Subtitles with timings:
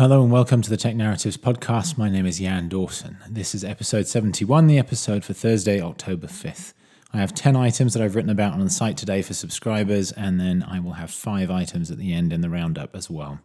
[0.00, 1.98] Hello and welcome to the Tech Narratives podcast.
[1.98, 3.18] My name is Jan Dawson.
[3.28, 6.72] This is episode 71, the episode for Thursday, October 5th.
[7.12, 10.40] I have 10 items that I've written about on the site today for subscribers, and
[10.40, 13.40] then I will have five items at the end in the roundup as well.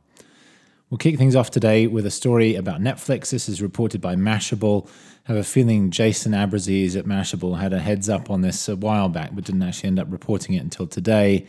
[0.90, 3.32] We'll kick things off today with a story about Netflix.
[3.32, 4.88] This is reported by Mashable.
[5.28, 8.78] I have a feeling Jason Abbruzzese at Mashable had a heads up on this a
[8.78, 11.48] while back, but didn't actually end up reporting it until today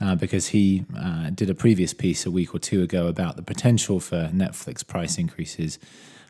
[0.00, 3.42] uh, because he uh, did a previous piece a week or two ago about the
[3.42, 5.78] potential for Netflix price increases.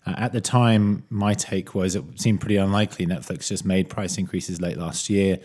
[0.07, 3.07] Uh, at the time, my take was it seemed pretty unlikely.
[3.07, 5.38] Netflix just made price increases late last year,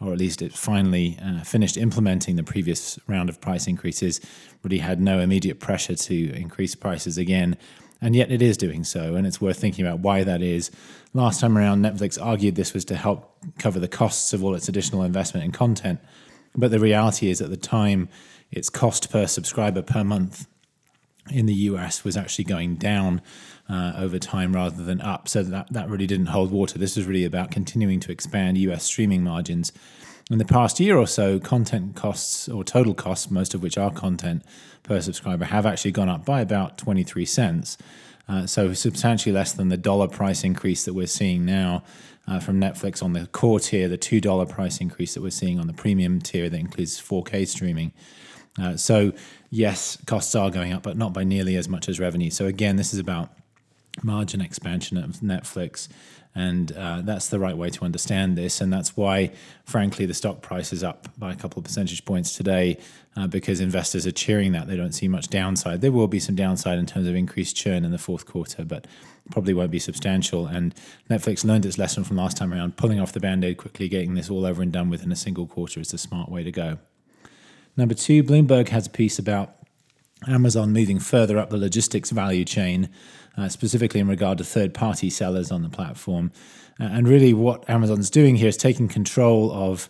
[0.00, 4.20] or at least it finally uh, finished implementing the previous round of price increases,
[4.64, 7.56] really had no immediate pressure to increase prices again.
[8.02, 10.70] And yet it is doing so, and it's worth thinking about why that is.
[11.12, 14.68] Last time around, Netflix argued this was to help cover the costs of all its
[14.68, 16.00] additional investment in content.
[16.54, 18.08] But the reality is, at the time,
[18.50, 20.46] its cost per subscriber per month
[21.30, 23.22] in the US was actually going down
[23.68, 25.28] uh, over time rather than up.
[25.28, 26.78] So that, that really didn't hold water.
[26.78, 29.72] This was really about continuing to expand US streaming margins.
[30.30, 33.90] In the past year or so, content costs or total costs, most of which are
[33.90, 34.44] content
[34.82, 37.76] per subscriber, have actually gone up by about 23 cents.
[38.30, 41.82] Uh, so substantially less than the dollar price increase that we're seeing now
[42.28, 45.66] uh, from Netflix on the core tier, the $2 price increase that we're seeing on
[45.66, 47.92] the premium tier that includes 4K streaming.
[48.56, 49.12] Uh, so,
[49.50, 52.30] yes, costs are going up, but not by nearly as much as revenue.
[52.30, 53.32] So, again, this is about
[54.02, 55.88] margin expansion of Netflix.
[56.34, 58.60] And uh, that's the right way to understand this.
[58.60, 59.32] And that's why,
[59.64, 62.78] frankly, the stock price is up by a couple of percentage points today
[63.16, 64.68] uh, because investors are cheering that.
[64.68, 65.80] They don't see much downside.
[65.80, 68.86] There will be some downside in terms of increased churn in the fourth quarter, but
[69.32, 70.46] probably won't be substantial.
[70.46, 70.72] And
[71.08, 72.76] Netflix learned its lesson from last time around.
[72.76, 75.16] Pulling off the band aid quickly, getting this all over and done with in a
[75.16, 76.78] single quarter is the smart way to go.
[77.76, 79.56] Number two, Bloomberg has a piece about
[80.28, 82.88] Amazon moving further up the logistics value chain,
[83.36, 86.32] uh, specifically in regard to third party sellers on the platform.
[86.78, 89.88] Uh, and really, what Amazon's doing here is taking control of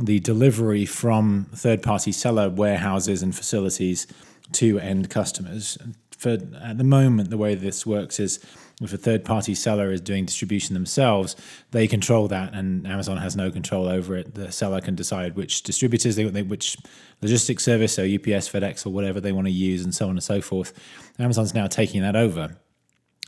[0.00, 4.06] the delivery from third party seller warehouses and facilities
[4.52, 5.78] to end customers.
[6.16, 8.38] For at the moment, the way this works is
[8.82, 11.36] if a third party seller is doing distribution themselves,
[11.70, 14.34] they control that, and Amazon has no control over it.
[14.34, 16.76] The seller can decide which distributors they, which
[17.20, 20.22] logistics service, so UPS, FedEx, or whatever they want to use, and so on and
[20.22, 20.72] so forth.
[21.18, 22.56] Amazon's now taking that over.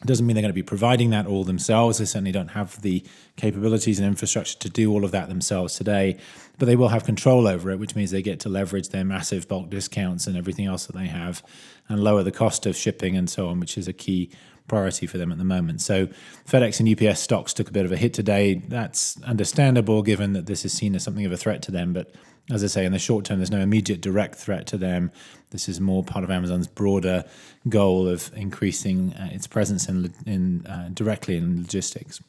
[0.03, 1.98] It doesn't mean they're going to be providing that all themselves.
[1.98, 3.04] They certainly don't have the
[3.37, 6.19] capabilities and infrastructure to do all of that themselves today,
[6.59, 9.48] but they will have control over it, which means they get to leverage their massive
[9.48, 11.43] bulk discounts and everything else that they have
[11.88, 14.31] and lower the cost of shipping and so on, which is a key
[14.69, 15.80] priority for them at the moment.
[15.80, 16.08] So
[16.47, 18.54] FedEx and UPS stocks took a bit of a hit today.
[18.54, 21.92] That's understandable given that this is seen as something of a threat to them.
[21.92, 22.14] But
[22.50, 25.10] as I say, in the short term, there's no immediate direct threat to them.
[25.50, 27.25] This is more part of Amazon's broader
[27.69, 32.20] goal of increasing uh, its presence in, in uh, directly in logistics.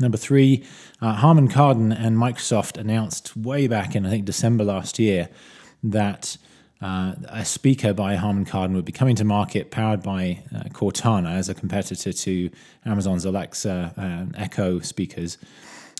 [0.00, 0.64] Number three,
[1.02, 5.28] uh, Harman Kardon and Microsoft announced way back in I think December last year
[5.82, 6.38] that
[6.82, 11.36] uh, a speaker by Harman Kardon would be coming to market powered by uh, Cortana
[11.36, 12.50] as a competitor to
[12.84, 15.38] Amazon's Alexa and Echo speakers.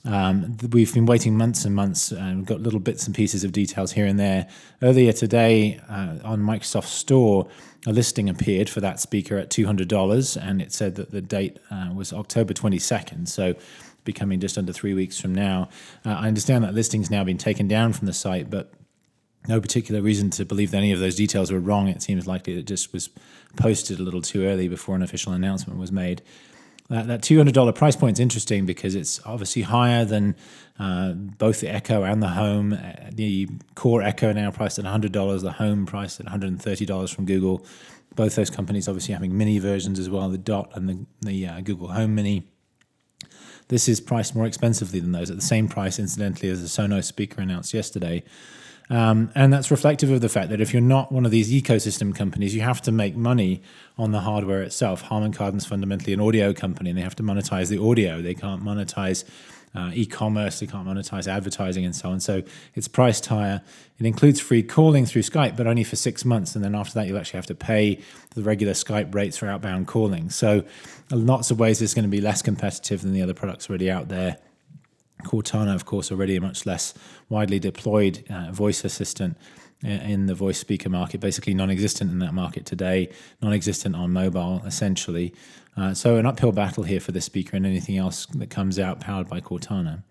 [0.05, 3.53] Um, we've been waiting months and months and we've got little bits and pieces of
[3.53, 4.49] details here and there.
[4.83, 7.47] Earlier today uh, on Microsoft Store,
[7.87, 11.91] a listing appeared for that speaker at $200, and it said that the date uh,
[11.95, 13.29] was October 22nd.
[13.29, 13.55] So,
[14.05, 15.69] becoming just under three weeks from now.
[16.05, 18.73] Uh, I understand that listing's now been taken down from the site, but
[19.49, 21.89] no particular reason to believe that any of those details were wrong.
[21.89, 23.11] It seems likely it just was
[23.57, 26.23] posted a little too early before an official announcement was made.
[26.89, 30.37] That, that $200 price point is interesting because it's obviously higher than
[30.79, 32.75] uh, both the Echo and the Home.
[32.75, 37.65] Uh, the core Echo now priced at $100, the Home priced at $130 from Google.
[38.15, 41.61] Both those companies obviously having mini versions as well, the Dot and the, the uh,
[41.63, 42.47] Google Home Mini.
[43.69, 47.05] This is priced more expensively than those, at the same price, incidentally, as the Sonos
[47.05, 48.23] speaker announced yesterday.
[48.93, 52.15] Um, and that's reflective of the fact that if you're not one of these ecosystem
[52.15, 53.63] companies, you have to make money
[53.97, 55.01] on the hardware itself.
[55.01, 58.21] Harman Kardon's fundamentally an audio company, and they have to monetize the audio.
[58.21, 59.25] They can't monetize
[59.75, 62.21] uh, e-commerce, they can't monetize advertising, and so on.
[62.21, 62.43] So
[62.75, 63.63] it's priced higher.
[63.99, 67.07] It includes free calling through Skype, but only for six months, and then after that,
[67.07, 67.99] you'll actually have to pay
[68.35, 70.29] the regular Skype rates for outbound calling.
[70.29, 70.65] So,
[71.11, 74.09] lots of ways it's going to be less competitive than the other products already out
[74.09, 74.37] there.
[75.25, 76.95] Cortana, of course, already a much less
[77.29, 79.37] widely deployed uh, voice assistant
[79.83, 83.09] in the voice speaker market, basically non existent in that market today,
[83.41, 85.35] non existent on mobile, essentially.
[85.77, 89.01] Uh, so, an uphill battle here for this speaker and anything else that comes out
[89.01, 90.03] powered by Cortana.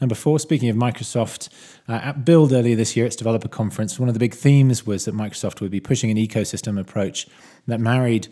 [0.00, 1.50] Number four, speaking of Microsoft,
[1.88, 5.04] uh, at Build earlier this year, its developer conference, one of the big themes was
[5.04, 7.26] that Microsoft would be pushing an ecosystem approach
[7.66, 8.28] that married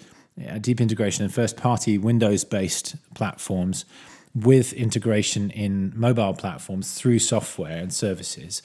[0.61, 3.85] deep integration in first party Windows based platforms
[4.45, 8.63] with integration in mobile platforms through software and services.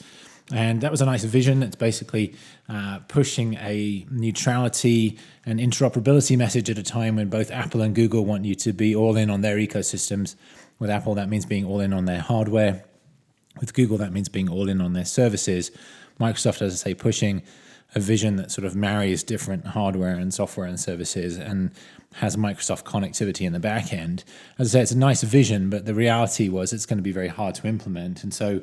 [0.51, 1.63] And that was a nice vision.
[1.63, 2.35] It's basically
[2.67, 8.25] uh, pushing a neutrality and interoperability message at a time when both Apple and Google
[8.25, 10.35] want you to be all in on their ecosystems.
[10.79, 12.83] With Apple, that means being all in on their hardware.
[13.59, 15.71] With Google, that means being all in on their services.
[16.19, 17.41] Microsoft, as I say, pushing
[17.95, 21.71] a vision that sort of marries different hardware and software and services and
[22.15, 24.23] has Microsoft connectivity in the back end.
[24.57, 27.11] As I say, it's a nice vision, but the reality was it's going to be
[27.11, 28.23] very hard to implement.
[28.23, 28.61] And so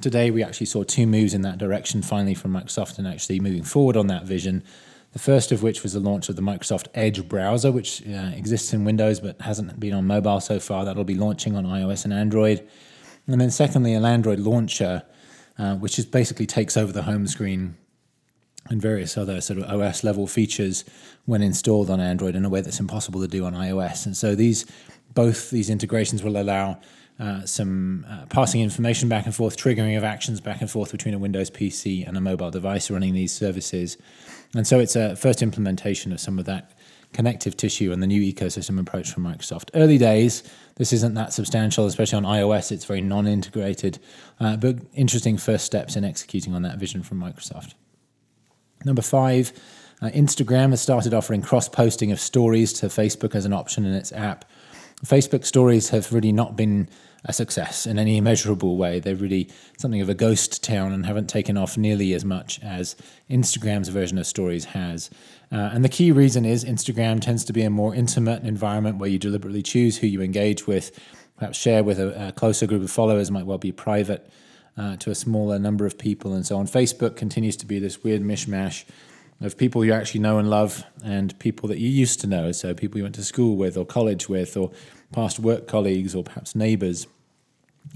[0.00, 3.62] today we actually saw two moves in that direction finally from Microsoft and actually moving
[3.62, 4.62] forward on that vision.
[5.12, 8.72] The first of which was the launch of the Microsoft Edge browser, which uh, exists
[8.72, 10.84] in Windows but hasn't been on mobile so far.
[10.84, 12.68] That'll be launching on iOS and Android.
[13.26, 15.02] And then, secondly, an Android launcher,
[15.58, 17.76] uh, which is basically takes over the home screen
[18.68, 20.84] and various other sort of OS level features
[21.26, 24.06] when installed on Android in a way that's impossible to do on iOS.
[24.06, 24.66] And so these
[25.14, 26.78] both these integrations will allow
[27.18, 31.14] uh, some uh, passing information back and forth, triggering of actions back and forth between
[31.14, 33.96] a Windows PC and a mobile device running these services.
[34.54, 36.72] And so it's a first implementation of some of that
[37.12, 39.70] connective tissue and the new ecosystem approach from Microsoft.
[39.74, 40.42] Early days,
[40.76, 43.98] this isn't that substantial, especially on iOS, it's very non integrated,
[44.38, 47.74] uh, but interesting first steps in executing on that vision from Microsoft.
[48.84, 49.52] Number five,
[50.00, 53.92] uh, Instagram has started offering cross posting of stories to Facebook as an option in
[53.92, 54.44] its app.
[55.04, 56.88] Facebook stories have really not been
[57.24, 59.00] a success in any measurable way.
[59.00, 62.94] They're really something of a ghost town and haven't taken off nearly as much as
[63.28, 65.10] Instagram's version of stories has.
[65.50, 69.10] Uh, and the key reason is Instagram tends to be a more intimate environment where
[69.10, 70.98] you deliberately choose who you engage with,
[71.36, 74.30] perhaps share with a, a closer group of followers, might well be private
[74.78, 76.66] uh, to a smaller number of people and so on.
[76.66, 78.84] Facebook continues to be this weird mishmash
[79.40, 82.52] of people you actually know and love and people that you used to know.
[82.52, 84.70] So people you went to school with or college with or
[85.12, 87.06] past work colleagues or perhaps neighbors.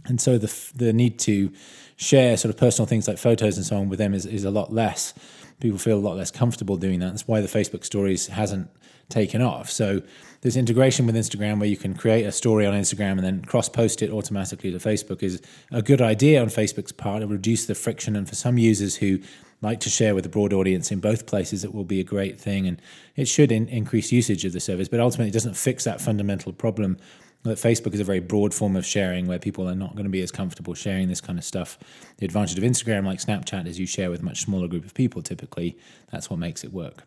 [0.06, 1.52] And so the, the need to
[1.96, 4.50] share sort of personal things like photos and so on with them is, is a
[4.50, 5.14] lot less.
[5.61, 7.11] People feel a lot less comfortable doing that.
[7.11, 8.69] That's why the Facebook stories hasn't
[9.12, 9.70] taken off.
[9.70, 10.03] So
[10.41, 13.69] this integration with Instagram where you can create a story on Instagram and then cross
[13.69, 17.23] post it automatically to Facebook is a good idea on Facebook's part.
[17.23, 18.17] It will reduce the friction.
[18.17, 19.20] And for some users who
[19.61, 22.41] like to share with a broad audience in both places, it will be a great
[22.41, 22.67] thing.
[22.67, 22.82] And
[23.14, 24.88] it should in- increase usage of the service.
[24.88, 26.97] But ultimately, it doesn't fix that fundamental problem
[27.44, 30.11] that Facebook is a very broad form of sharing where people are not going to
[30.11, 31.79] be as comfortable sharing this kind of stuff.
[32.19, 34.94] The advantage of Instagram, like Snapchat, is you share with a much smaller group of
[34.94, 35.76] people typically.
[36.11, 37.05] That's what makes it work.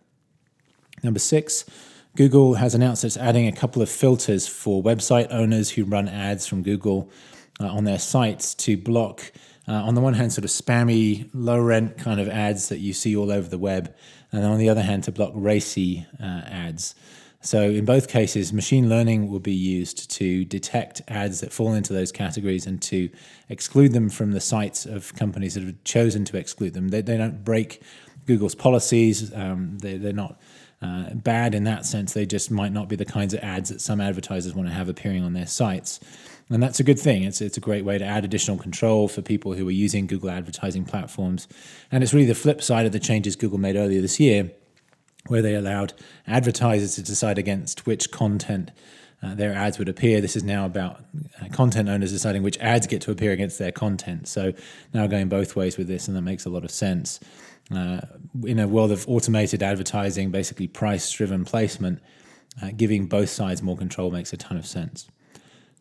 [1.04, 1.66] Number six,
[2.16, 6.48] Google has announced it's adding a couple of filters for website owners who run ads
[6.48, 7.12] from Google
[7.60, 9.34] uh, on their sites to block,
[9.68, 12.94] uh, on the one hand, sort of spammy, low rent kind of ads that you
[12.94, 13.94] see all over the web,
[14.32, 16.96] and on the other hand, to block racy uh, ads.
[17.42, 21.92] So, in both cases, machine learning will be used to detect ads that fall into
[21.92, 23.10] those categories and to
[23.50, 26.88] exclude them from the sites of companies that have chosen to exclude them.
[26.88, 27.82] They, they don't break
[28.26, 30.40] Google's policies, um, they, they're not
[30.82, 32.14] uh, bad in that sense.
[32.14, 34.90] They just might not be the kinds of ads that some advertisers want to have
[34.90, 36.00] appearing on their sites.
[36.50, 37.24] And that's a good thing.
[37.24, 40.30] It's, it's a great way to add additional control for people who are using Google
[40.30, 41.48] advertising platforms.
[41.92, 44.52] And it's really the flip side of the changes Google made earlier this year,
[45.28, 45.94] where they allowed
[46.28, 48.70] advertisers to decide against which content
[49.24, 50.22] uh, their ads would appear.
[50.22, 51.04] This is now about
[51.42, 54.28] uh, content owners deciding which ads get to appear against their content.
[54.28, 54.54] So
[54.94, 57.20] now going both ways with this, and that makes a lot of sense.
[57.74, 58.02] Uh,
[58.44, 62.00] in a world of automated advertising, basically price driven placement,
[62.62, 65.08] uh, giving both sides more control makes a ton of sense.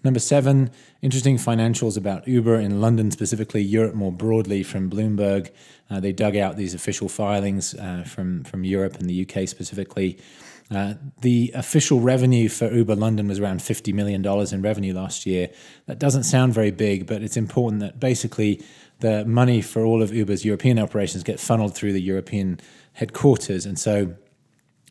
[0.03, 5.51] Number seven, interesting financials about Uber in London, specifically Europe more broadly from Bloomberg.
[5.91, 10.19] Uh, they dug out these official filings uh, from, from Europe and the UK specifically.
[10.71, 15.51] Uh, the official revenue for Uber London was around $50 million in revenue last year.
[15.87, 18.63] That doesn't sound very big, but it's important that basically
[19.05, 22.59] the money for all of Uber's European operations get funneled through the European
[22.95, 23.67] headquarters.
[23.67, 24.15] And so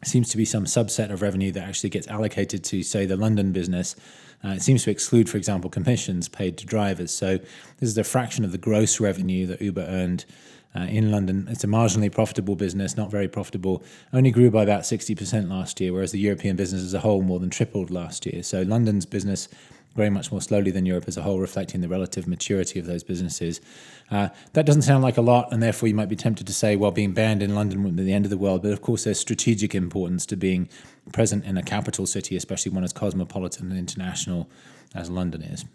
[0.04, 3.18] it seems to be some subset of revenue that actually gets allocated to, say, the
[3.18, 3.96] London business.
[4.46, 7.10] Uh, it seems to exclude, for example, commissions paid to drivers.
[7.10, 7.40] So
[7.80, 10.26] this is a fraction of the gross revenue that Uber earned
[10.76, 11.48] uh, in London.
[11.50, 13.82] It's a marginally profitable business, not very profitable.
[14.14, 17.40] Only grew by about 60% last year, whereas the European business as a whole more
[17.40, 18.44] than tripled last year.
[18.44, 19.48] So London's business
[19.96, 23.04] growing much more slowly than Europe as a whole, reflecting the relative maturity of those
[23.04, 23.62] businesses.
[24.10, 26.76] Uh, that doesn't sound like a lot, and therefore you might be tempted to say,
[26.76, 28.64] well, being banned in London wouldn't be the end of the world.
[28.64, 30.68] But of course, there's strategic importance to being
[31.12, 34.50] present in a capital city, especially one as cosmopolitan and international
[34.96, 35.66] as London is.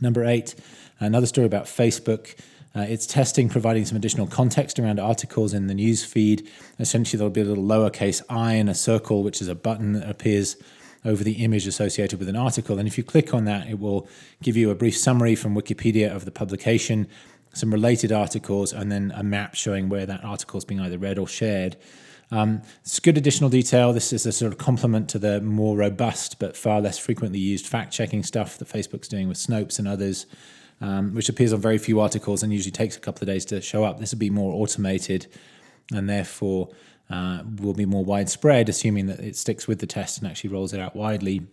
[0.00, 0.54] Number eight,
[1.00, 2.38] another story about Facebook.
[2.76, 6.48] Uh, it's testing providing some additional context around articles in the news feed.
[6.78, 10.08] Essentially, there'll be a little lowercase i in a circle, which is a button that
[10.08, 10.56] appears
[11.04, 12.78] over the image associated with an article.
[12.78, 14.08] And if you click on that, it will
[14.42, 17.06] give you a brief summary from Wikipedia of the publication,
[17.54, 21.18] some related articles, and then a map showing where that article is being either read
[21.18, 21.76] or shared.
[22.30, 23.92] Um, it's good additional detail.
[23.92, 27.66] This is a sort of complement to the more robust but far less frequently used
[27.66, 30.26] fact checking stuff that Facebook's doing with Snopes and others,
[30.80, 33.62] um, which appears on very few articles and usually takes a couple of days to
[33.62, 33.98] show up.
[33.98, 35.26] This will be more automated
[35.92, 36.68] and therefore
[37.10, 40.72] uh, will be more widespread, assuming that it sticks with the test and actually rolls
[40.72, 41.46] it out widely.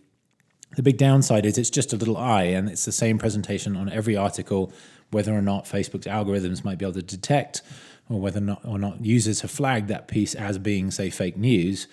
[0.76, 3.88] The big downside is it's just a little i, and it's the same presentation on
[3.88, 4.72] every article,
[5.10, 7.62] whether or not Facebook's algorithms might be able to detect
[8.08, 11.36] or whether or not, or not users have flagged that piece as being, say, fake
[11.36, 11.86] news.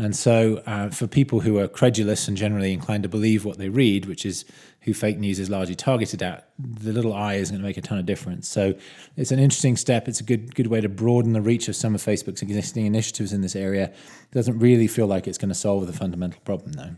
[0.00, 3.68] And so, uh, for people who are credulous and generally inclined to believe what they
[3.68, 4.44] read, which is
[4.82, 7.82] who fake news is largely targeted at, the little i isn't going to make a
[7.82, 8.48] ton of difference.
[8.48, 8.74] So,
[9.16, 10.06] it's an interesting step.
[10.06, 13.32] It's a good good way to broaden the reach of some of Facebook's existing initiatives
[13.32, 13.86] in this area.
[13.86, 16.94] It doesn't really feel like it's going to solve the fundamental problem, though.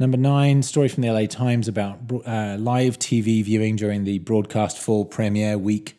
[0.00, 4.78] Number nine, story from the LA Times about uh, live TV viewing during the broadcast
[4.78, 5.96] fall premiere week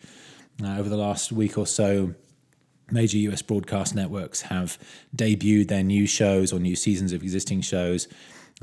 [0.62, 2.16] uh, over the last week or so,
[2.92, 4.78] major US broadcast networks have
[5.16, 8.08] debuted their new shows or new seasons of existing shows.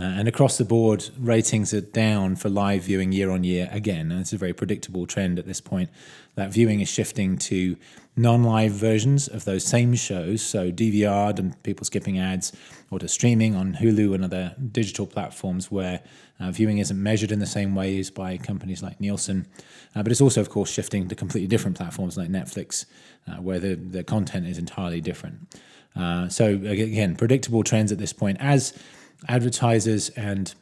[0.01, 4.13] Uh, and across the board, ratings are down for live viewing year on year again.
[4.13, 5.91] And it's a very predictable trend at this point.
[6.37, 7.77] That viewing is shifting to
[8.17, 12.53] non live versions of those same shows, so DVR'd and people skipping ads,
[12.93, 16.01] or to streaming on Hulu and other digital platforms where
[16.39, 19.49] uh, viewing isn't measured in the same ways by companies like Nielsen.
[19.97, 22.85] Uh, but it's also, of course, shifting to completely different platforms like Netflix,
[23.27, 25.53] uh, where the, the content is entirely different.
[25.97, 28.37] Uh, so, again, predictable trends at this point.
[28.39, 28.79] As
[29.27, 30.55] advertisers and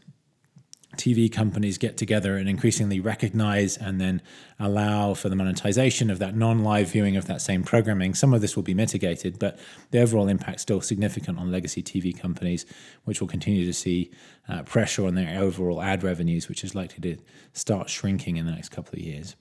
[0.96, 4.22] TV companies get together and increasingly recognize and then
[4.58, 8.14] allow for the monetization of that non live viewing of that same programming.
[8.14, 9.58] Some of this will be mitigated, but
[9.90, 12.64] the overall impact still significant on legacy TV companies,
[13.04, 14.10] which will continue to see
[14.48, 17.22] uh, pressure on their overall ad revenues, which is likely to
[17.52, 19.36] start shrinking in the next couple of years.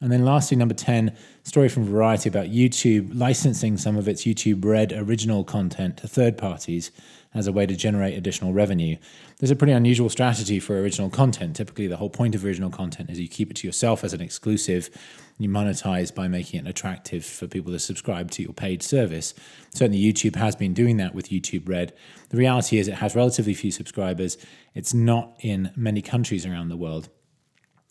[0.00, 4.64] And then lastly, number 10, story from Variety about YouTube licensing some of its YouTube
[4.64, 6.92] Red original content to third parties
[7.34, 8.96] as a way to generate additional revenue.
[9.38, 11.56] There's a pretty unusual strategy for original content.
[11.56, 14.20] Typically, the whole point of original content is you keep it to yourself as an
[14.20, 14.88] exclusive.
[15.36, 19.34] You monetize by making it attractive for people to subscribe to your paid service.
[19.74, 21.92] Certainly, YouTube has been doing that with YouTube Red.
[22.30, 24.38] The reality is, it has relatively few subscribers.
[24.74, 27.08] It's not in many countries around the world.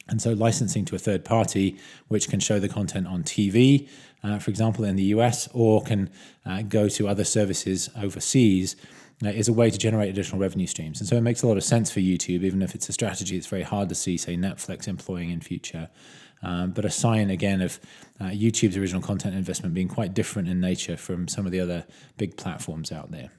[0.10, 3.90] And so, licensing to a third party, which can show the content on TV,
[4.24, 6.10] uh, for example, in the US, or can
[6.46, 8.76] uh, go to other services overseas,
[9.26, 11.00] uh, is a way to generate additional revenue streams.
[11.00, 13.38] And so, it makes a lot of sense for YouTube, even if it's a strategy
[13.38, 15.90] that's very hard to see, say, Netflix employing in future.
[16.44, 17.80] Um, but a sign again of
[18.20, 21.86] uh, YouTube's original content investment being quite different in nature from some of the other
[22.18, 23.32] big platforms out there.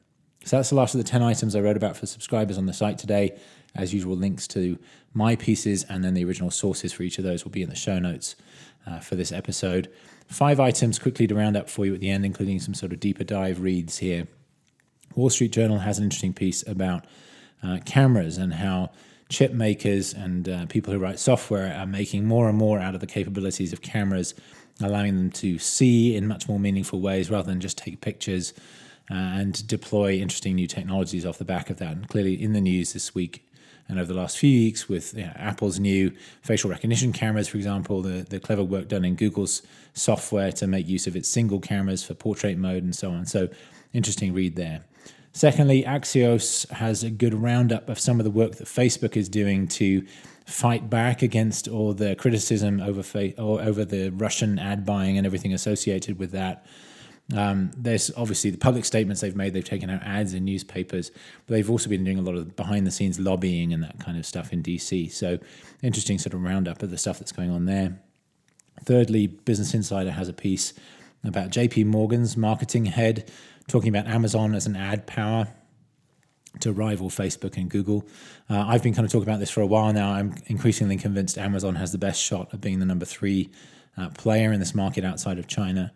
[0.45, 2.73] So that's the last of the 10 items I wrote about for subscribers on the
[2.73, 3.39] site today.
[3.75, 4.79] As usual, links to
[5.15, 7.77] my pieces and then the original sources for each of those will be in the
[7.77, 8.35] show notes
[8.87, 9.91] uh, for this episode.
[10.27, 13.01] Five items quickly to round up for you at the end, including some sort of
[13.01, 14.27] deeper dive reads here.
[15.15, 17.07] Wall Street Journal has an interesting piece about
[17.63, 18.91] uh, cameras and how
[19.29, 23.01] chip makers and uh, people who write software are making more and more out of
[23.01, 24.35] the capabilities of cameras,
[24.81, 28.55] allowing them to see in much more meaningful ways rather than just take pictures
[29.11, 31.93] uh, and deploy interesting new technologies off the back of that.
[31.93, 33.48] And clearly, in the news this week
[33.88, 37.57] and over the last few weeks, with you know, Apple's new facial recognition cameras, for
[37.57, 39.62] example, the, the clever work done in Google's
[39.95, 43.25] software to make use of its single cameras for portrait mode and so on.
[43.25, 43.49] So,
[43.92, 44.83] interesting read there.
[45.33, 49.68] Secondly, Axios has a good roundup of some of the work that Facebook is doing
[49.68, 50.04] to
[50.47, 55.26] fight back against all the criticism over fa- or over the Russian ad buying and
[55.26, 56.64] everything associated with that.
[57.37, 59.52] Um, there's obviously the public statements they've made.
[59.52, 61.11] They've taken out ads in newspapers,
[61.47, 64.16] but they've also been doing a lot of behind the scenes lobbying and that kind
[64.16, 65.12] of stuff in DC.
[65.12, 65.38] So,
[65.82, 68.00] interesting sort of roundup of the stuff that's going on there.
[68.85, 70.73] Thirdly, Business Insider has a piece
[71.25, 73.30] about JP Morgan's marketing head
[73.66, 75.49] talking about Amazon as an ad power
[76.61, 78.06] to rival Facebook and Google.
[78.49, 80.12] Uh, I've been kind of talking about this for a while now.
[80.12, 83.50] I'm increasingly convinced Amazon has the best shot of being the number three
[83.97, 85.92] uh, player in this market outside of China.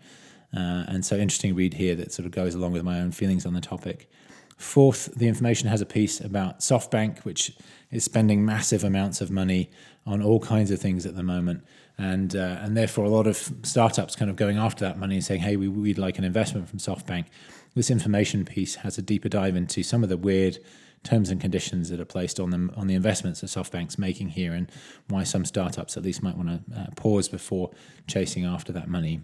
[0.54, 3.46] Uh, and so, interesting read here that sort of goes along with my own feelings
[3.46, 4.10] on the topic.
[4.58, 7.52] Fourth, the information has a piece about SoftBank, which
[7.90, 9.70] is spending massive amounts of money
[10.06, 11.64] on all kinds of things at the moment.
[11.98, 15.24] And, uh, and therefore, a lot of startups kind of going after that money and
[15.24, 17.26] saying, hey, we, would like an investment from SoftBank.
[17.74, 20.58] This information piece has a deeper dive into some of the weird
[21.02, 24.52] terms and conditions that are placed on them on the investments that SoftBank's making here,
[24.52, 24.70] and
[25.08, 27.70] why some startups at least might want to uh, pause before
[28.06, 29.20] chasing after that money.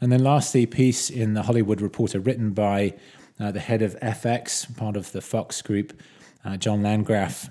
[0.00, 2.94] And then lastly, piece in the Hollywood Reporter written by
[3.40, 6.00] uh, the head of FX, part of the Fox Group,
[6.44, 7.48] uh, John Landgraf,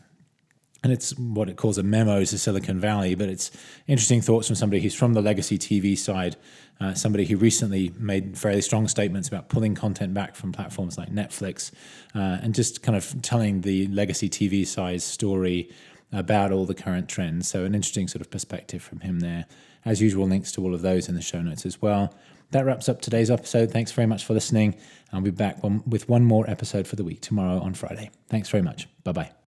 [0.83, 3.51] and it's what it calls a memo to Silicon Valley, but it's
[3.87, 6.35] interesting thoughts from somebody who's from the legacy TV side,
[6.81, 11.09] uh, somebody who recently made fairly strong statements about pulling content back from platforms like
[11.09, 11.71] Netflix,
[12.13, 15.71] uh, and just kind of telling the legacy TV side story
[16.11, 17.47] about all the current trends.
[17.47, 19.45] So, an interesting sort of perspective from him there.
[19.85, 22.13] As usual, links to all of those in the show notes as well.
[22.51, 23.71] That wraps up today's episode.
[23.71, 24.75] Thanks very much for listening.
[25.11, 28.11] I'll be back with one more episode for the week tomorrow on Friday.
[28.29, 28.87] Thanks very much.
[29.03, 29.42] Bye bye.